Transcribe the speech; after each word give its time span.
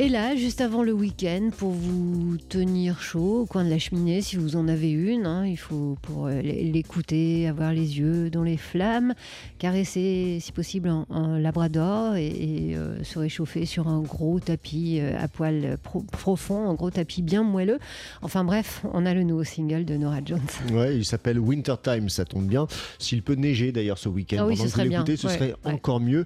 Et 0.00 0.08
là, 0.08 0.36
juste 0.36 0.60
avant 0.60 0.84
le 0.84 0.92
week-end, 0.92 1.50
pour 1.58 1.72
vous 1.72 2.36
tenir 2.48 3.02
chaud 3.02 3.40
au 3.40 3.46
coin 3.46 3.64
de 3.64 3.68
la 3.68 3.80
cheminée, 3.80 4.22
si 4.22 4.36
vous 4.36 4.54
en 4.54 4.68
avez 4.68 4.92
une, 4.92 5.26
hein, 5.26 5.44
il 5.44 5.56
faut 5.56 5.98
pour 6.02 6.28
euh, 6.28 6.40
l'écouter, 6.40 7.48
avoir 7.48 7.72
les 7.72 7.98
yeux 7.98 8.30
dans 8.30 8.44
les 8.44 8.56
flammes, 8.56 9.14
caresser 9.58 10.38
si 10.40 10.52
possible 10.52 10.88
un, 11.10 11.40
labrador 11.40 12.14
et, 12.14 12.76
euh, 12.76 13.02
se 13.02 13.18
réchauffer 13.18 13.66
sur 13.66 13.88
un 13.88 13.98
gros 13.98 14.38
tapis 14.38 15.00
euh, 15.00 15.18
à 15.18 15.26
poil 15.26 15.76
profond, 16.12 16.70
un 16.70 16.74
gros 16.74 16.92
tapis 16.92 17.22
bien 17.22 17.42
moelleux. 17.42 17.80
Enfin 18.22 18.44
bref, 18.44 18.82
on 18.92 19.04
a 19.04 19.14
le 19.14 19.24
nouveau 19.24 19.42
single 19.42 19.84
de 19.84 19.96
Nora 19.96 20.20
Jones. 20.24 20.38
Ouais, 20.72 20.96
il 20.96 21.04
s'appelle 21.04 21.40
Wintertime, 21.40 22.08
ça 22.08 22.24
tombe 22.24 22.46
bien. 22.46 22.68
S'il 23.00 23.24
peut 23.24 23.34
neiger 23.34 23.72
d'ailleurs 23.72 23.98
ce 23.98 24.08
week-end, 24.08 24.36
ah 24.42 24.46
oui, 24.46 24.54
pendant 24.54 24.68
ce 24.68 25.16
ce 25.16 25.28
serait 25.28 25.54
encore 25.64 25.98
mieux. 25.98 26.24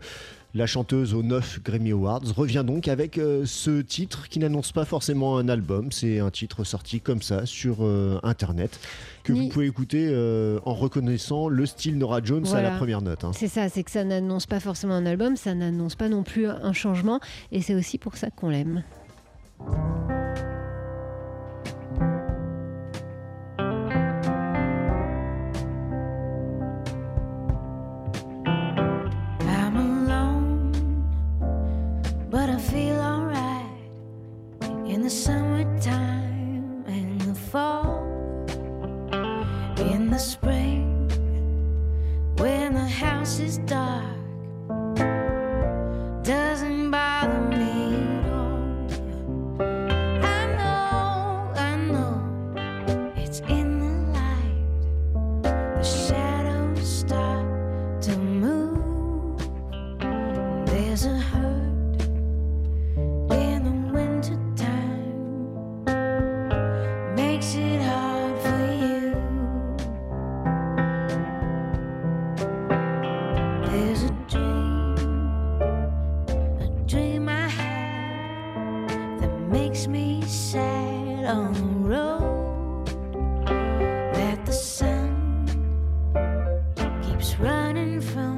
La 0.54 0.66
chanteuse 0.66 1.14
aux 1.14 1.22
9 1.22 1.62
Grammy 1.64 1.92
Awards 1.92 2.20
revient 2.36 2.62
donc 2.66 2.86
avec 2.86 3.16
euh, 3.16 3.44
ce 3.46 3.80
titre 3.80 4.28
qui 4.28 4.38
n'annonce 4.38 4.70
pas 4.72 4.84
forcément 4.84 5.38
un 5.38 5.48
album, 5.48 5.90
c'est 5.90 6.18
un 6.18 6.30
titre 6.30 6.62
sorti 6.62 7.00
comme 7.00 7.22
ça 7.22 7.46
sur 7.46 7.78
euh, 7.80 8.20
internet 8.22 8.78
que 9.24 9.32
vous 9.32 9.48
pouvez 9.48 9.66
écouter 9.66 10.08
euh, 10.10 10.58
en 10.66 10.74
reconnaissant 10.74 11.48
le 11.48 11.64
style 11.64 11.96
Nora 11.96 12.20
Jones 12.22 12.46
à 12.52 12.60
la 12.60 12.72
première 12.72 13.00
note. 13.00 13.24
Hein. 13.24 13.30
C'est 13.34 13.48
ça, 13.48 13.70
c'est 13.70 13.82
que 13.82 13.90
ça 13.90 14.04
n'annonce 14.04 14.44
pas 14.44 14.60
forcément 14.60 14.94
un 14.94 15.06
album, 15.06 15.36
ça 15.36 15.54
n'annonce 15.54 15.94
pas 15.94 16.10
non 16.10 16.22
plus 16.22 16.46
un 16.46 16.72
changement 16.74 17.18
et 17.50 17.62
c'est 17.62 17.74
aussi 17.74 17.96
pour 17.96 18.18
ça 18.18 18.28
qu'on 18.28 18.50
l'aime. 18.50 18.82
but 32.32 32.48
I 32.48 32.56
feel 32.56 32.98
alright 32.98 33.66
in 34.86 35.02
the 35.02 35.10
summertime 35.10 36.82
and 36.86 37.20
the 37.20 37.34
fall, 37.34 38.06
in 39.76 40.08
the 40.08 40.18
spring 40.18 41.10
when 42.38 42.72
the 42.72 42.88
house 42.88 43.38
is 43.38 43.58
dark. 43.58 44.16
Doesn't 46.24 46.90
bother 46.90 47.40
me 47.50 47.96
at 47.96 48.32
all. 48.32 48.78
I 50.24 50.46
know, 50.56 51.52
I 51.54 51.76
know 51.76 53.12
it's 53.14 53.40
in 53.40 53.78
the 53.78 53.94
light. 54.18 54.64
The 55.74 55.84
shadows 55.84 56.98
start 57.00 58.00
to 58.04 58.16
move. 58.16 59.38
There's 60.64 61.04
a 61.04 61.18
makes 79.52 79.86
me 79.86 80.22
sad 80.22 81.26
on 81.26 81.52
the 81.52 81.88
road 81.90 82.86
that 84.14 84.46
the 84.46 84.52
sun 84.52 85.46
keeps 87.02 87.38
running 87.38 88.00
from 88.00 88.31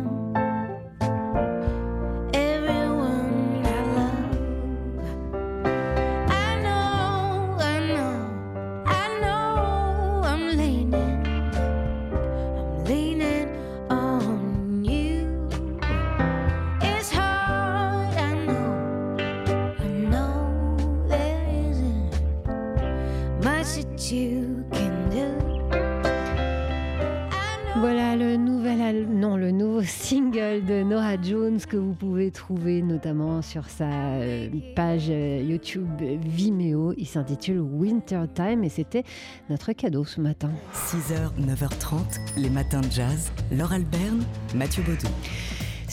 single 29.86 30.64
de 30.64 30.82
Nora 30.82 31.20
Jones 31.20 31.60
que 31.60 31.76
vous 31.76 31.94
pouvez 31.94 32.30
trouver 32.30 32.82
notamment 32.82 33.42
sur 33.42 33.68
sa 33.68 33.84
euh, 33.88 34.48
page 34.74 35.06
euh, 35.08 35.40
YouTube 35.42 35.88
Vimeo. 36.00 36.92
Il 36.96 37.06
s'intitule 37.06 37.60
Winter 37.60 38.22
Time 38.34 38.64
et 38.64 38.68
c'était 38.68 39.04
notre 39.50 39.72
cadeau 39.72 40.04
ce 40.04 40.20
matin. 40.20 40.50
6h, 40.74 41.40
9h30, 41.40 42.38
les 42.38 42.50
matins 42.50 42.80
de 42.80 42.90
jazz. 42.90 43.32
Laure 43.50 43.72
Alberne, 43.72 44.24
Mathieu 44.54 44.82
Baudou. 44.82 45.08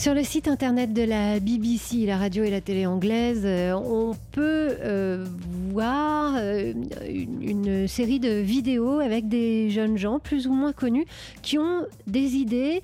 Sur 0.02 0.14
le 0.14 0.24
site 0.24 0.48
internet 0.48 0.92
de 0.92 1.02
la 1.02 1.38
BBC, 1.38 2.06
la 2.06 2.16
radio 2.16 2.42
et 2.42 2.50
la 2.50 2.60
télé 2.60 2.86
anglaise, 2.86 3.42
euh, 3.44 3.72
on 3.74 4.16
peut 4.32 4.70
euh, 4.80 5.24
voir 5.70 6.34
euh, 6.36 6.72
une, 7.06 7.86
série 7.86 8.18
de 8.18 8.30
vidéos 8.30 8.98
avec 8.98 9.28
des 9.28 9.70
jeunes 9.70 9.98
gens 9.98 10.18
plus 10.18 10.48
ou 10.48 10.52
moins 10.54 10.72
connus 10.72 11.04
qui 11.42 11.58
ont 11.58 11.86
des 12.06 12.34
idées 12.34 12.82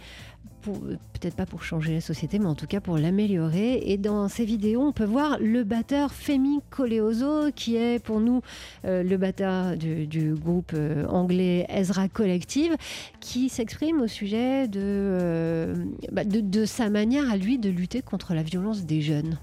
peut-être 0.72 1.34
pas 1.34 1.46
pour 1.46 1.62
changer 1.62 1.94
la 1.94 2.00
société, 2.00 2.38
mais 2.38 2.46
en 2.46 2.54
tout 2.54 2.66
cas 2.66 2.80
pour 2.80 2.98
l'améliorer. 2.98 3.82
Et 3.84 3.96
dans 3.96 4.28
ces 4.28 4.44
vidéos, 4.44 4.82
on 4.82 4.92
peut 4.92 5.04
voir 5.04 5.38
le 5.40 5.64
batteur 5.64 6.12
Femi 6.12 6.60
Coleoso, 6.70 7.50
qui 7.54 7.76
est 7.76 8.02
pour 8.02 8.20
nous 8.20 8.40
euh, 8.84 9.02
le 9.02 9.16
batteur 9.16 9.76
du, 9.76 10.34
groupe 10.34 10.72
euh, 10.74 11.06
anglais 11.06 11.66
Ezra 11.68 12.08
Collective, 12.08 12.76
qui 13.20 13.48
s'exprime 13.48 14.00
au 14.00 14.06
sujet 14.06 14.66
euh, 14.76 15.74
bah, 16.12 16.24
de, 16.24 16.40
de 16.40 16.64
sa 16.64 16.90
manière 16.90 17.30
à 17.30 17.36
lui 17.36 17.58
de 17.58 17.70
lutter 17.70 18.02
contre 18.02 18.34
la 18.34 18.42
violence 18.42 18.84
des 18.84 19.00
jeunes. 19.00 19.38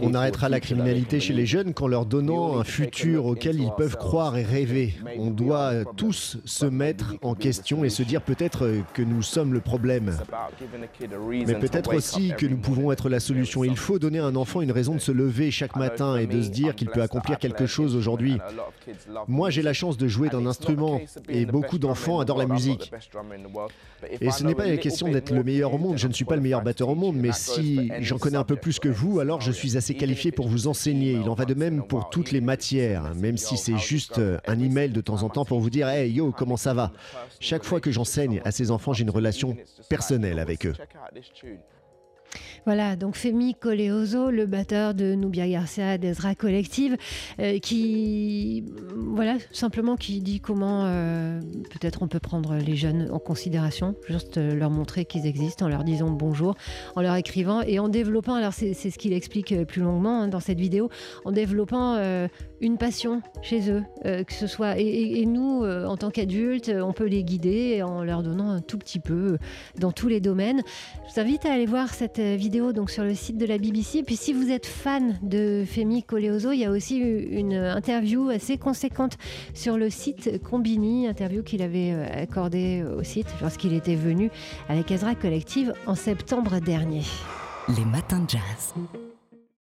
On 0.00 0.14
arrêtera 0.14 0.48
la 0.48 0.60
criminalité 0.60 1.18
chez 1.18 1.32
les 1.32 1.46
jeunes 1.46 1.74
qu'en 1.74 1.88
leur 1.88 2.06
donnant 2.06 2.58
un 2.58 2.64
futur 2.64 3.26
auquel 3.26 3.60
ils 3.60 3.72
peuvent 3.76 3.96
croire 3.96 4.36
et 4.36 4.44
rêver. 4.44 4.94
On 5.18 5.30
doit 5.30 5.84
tous 5.96 6.38
se 6.44 6.66
mettre 6.66 7.16
en 7.22 7.34
question 7.34 7.82
et 7.84 7.88
se 7.88 8.04
dire 8.04 8.22
peut-être 8.22 8.70
que 8.94 9.02
nous 9.02 9.22
sommes 9.22 9.52
le 9.52 9.60
problème. 9.60 10.16
Mais 11.46 11.54
peut-être 11.54 11.94
aussi 11.94 12.32
que 12.38 12.46
nous 12.46 12.58
pouvons 12.58 12.92
être 12.92 13.08
la 13.08 13.18
solution. 13.18 13.64
Il 13.64 13.76
faut 13.76 13.98
donner 13.98 14.20
à 14.20 14.26
un 14.26 14.36
enfant 14.36 14.60
une 14.60 14.72
raison 14.72 14.94
de 14.94 15.00
se 15.00 15.10
lever 15.12 15.50
chaque 15.50 15.74
matin 15.74 16.16
et 16.16 16.26
de 16.26 16.40
se 16.40 16.50
dire 16.50 16.76
qu'il 16.76 16.88
peut 16.88 17.02
accomplir 17.02 17.38
quelque 17.38 17.66
chose 17.66 17.96
aujourd'hui. 17.96 18.38
Moi, 19.26 19.50
j'ai 19.50 19.62
la 19.62 19.72
chance 19.72 19.96
de 19.96 20.06
jouer 20.06 20.28
d'un 20.28 20.46
instrument 20.46 21.00
et 21.28 21.46
beaucoup 21.46 21.78
d'enfants 21.78 22.20
adorent 22.20 22.38
la 22.38 22.46
musique. 22.46 22.92
Et 24.20 24.30
ce 24.30 24.44
n'est 24.44 24.54
pas 24.54 24.66
la 24.66 24.76
question 24.76 25.08
d'être 25.08 25.32
le 25.32 25.42
meilleur 25.42 25.74
au 25.74 25.78
monde. 25.78 25.98
Je 25.98 26.06
ne 26.06 26.12
suis 26.12 26.24
pas 26.24 26.36
le 26.36 26.42
meilleur 26.42 26.62
batteur 26.62 26.88
au 26.88 26.94
monde, 26.94 27.16
mais 27.16 27.32
si 27.32 27.71
j'en 28.00 28.18
connais 28.18 28.36
un 28.36 28.44
peu 28.44 28.56
plus 28.56 28.78
que 28.78 28.88
vous, 28.88 29.20
alors 29.20 29.40
je 29.40 29.52
suis 29.52 29.76
assez 29.76 29.94
qualifié 29.94 30.32
pour 30.32 30.48
vous 30.48 30.66
enseigner. 30.66 31.12
Il 31.12 31.28
en 31.28 31.34
va 31.34 31.44
de 31.44 31.54
même 31.54 31.82
pour 31.86 32.10
toutes 32.10 32.32
les 32.32 32.40
matières, 32.40 33.14
même 33.14 33.36
si 33.36 33.56
c'est 33.56 33.78
juste 33.78 34.18
euh, 34.18 34.38
un 34.46 34.58
email 34.60 34.90
de 34.90 35.00
temps 35.00 35.22
en 35.22 35.28
temps 35.28 35.44
pour 35.44 35.60
vous 35.60 35.70
dire 35.70 35.88
Hey 35.88 36.10
yo, 36.12 36.32
comment 36.32 36.56
ça 36.56 36.74
va? 36.74 36.92
Chaque 37.40 37.64
fois 37.64 37.80
que 37.80 37.90
j'enseigne 37.90 38.40
à 38.44 38.50
ces 38.50 38.70
enfants, 38.70 38.92
j'ai 38.92 39.02
une 39.02 39.10
relation 39.10 39.56
personnelle 39.88 40.38
avec 40.38 40.66
eux. 40.66 40.74
Voilà, 42.64 42.94
donc 42.94 43.16
Femi 43.16 43.56
Coleoso, 43.56 44.30
le 44.30 44.46
batteur 44.46 44.94
de 44.94 45.14
Nubia 45.14 45.48
Garcia 45.48 45.98
d'Ezra 45.98 46.36
Collective, 46.36 46.96
euh, 47.40 47.58
qui, 47.58 48.64
voilà, 48.96 49.34
simplement 49.50 49.96
qui 49.96 50.20
dit 50.20 50.38
comment 50.38 50.84
euh, 50.84 51.40
peut-être 51.70 52.02
on 52.04 52.08
peut 52.08 52.20
prendre 52.20 52.54
les 52.54 52.76
jeunes 52.76 53.08
en 53.10 53.18
considération, 53.18 53.96
juste 54.06 54.38
euh, 54.38 54.54
leur 54.54 54.70
montrer 54.70 55.04
qu'ils 55.06 55.26
existent 55.26 55.66
en 55.66 55.68
leur 55.68 55.82
disant 55.82 56.10
bonjour, 56.10 56.54
en 56.94 57.02
leur 57.02 57.16
écrivant 57.16 57.62
et 57.62 57.80
en 57.80 57.88
développant, 57.88 58.34
alors 58.34 58.52
c'est 58.52 58.74
ce 58.74 58.96
qu'il 58.96 59.12
explique 59.12 59.64
plus 59.64 59.82
longuement 59.82 60.20
hein, 60.20 60.28
dans 60.28 60.40
cette 60.40 60.60
vidéo, 60.60 60.88
en 61.24 61.32
développant 61.32 62.00
une 62.60 62.78
passion 62.78 63.22
chez 63.42 63.70
eux, 63.70 63.82
que 64.04 64.32
ce 64.32 64.46
soit, 64.46 64.78
et, 64.78 65.26
nous, 65.26 65.64
en 65.64 65.96
tant 65.96 66.10
qu'adultes, 66.10 66.70
on 66.74 66.92
peut 66.92 67.06
les 67.06 67.24
guider 67.24 67.82
en 67.82 68.04
leur 68.04 68.22
donnant 68.22 68.50
un 68.50 68.60
tout 68.60 68.78
petit 68.78 69.00
peu 69.00 69.38
dans 69.78 69.92
tous 69.92 70.08
les 70.08 70.20
domaines. 70.20 70.62
Je 71.08 71.14
vous 71.14 71.20
invite 71.20 71.44
à 71.46 71.52
aller 71.52 71.66
voir 71.66 71.92
cette 71.92 72.21
vidéo 72.36 72.72
donc 72.72 72.90
sur 72.90 73.04
le 73.04 73.14
site 73.14 73.38
de 73.38 73.46
la 73.46 73.58
BBC. 73.58 74.02
Puis 74.02 74.16
si 74.16 74.32
vous 74.32 74.50
êtes 74.50 74.66
fan 74.66 75.18
de 75.22 75.64
Femi 75.66 76.02
Coleoso, 76.02 76.52
il 76.52 76.60
y 76.60 76.64
a 76.64 76.70
aussi 76.70 76.98
une 76.98 77.54
interview 77.54 78.28
assez 78.28 78.58
conséquente 78.58 79.18
sur 79.54 79.76
le 79.76 79.90
site 79.90 80.42
Combini, 80.42 81.06
interview 81.06 81.42
qu'il 81.42 81.62
avait 81.62 81.92
euh, 81.92 82.22
accordée 82.22 82.84
au 82.84 83.02
site 83.02 83.28
lorsqu'il 83.40 83.72
était 83.74 83.96
venu 83.96 84.30
avec 84.68 84.90
Ezra 84.90 85.14
Collective 85.14 85.74
en 85.86 85.94
septembre 85.94 86.60
dernier. 86.60 87.02
Les 87.68 87.84
matins 87.84 88.20
de 88.20 88.30
jazz. 88.30 88.74